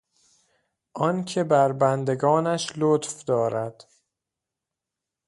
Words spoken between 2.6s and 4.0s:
لطف دارد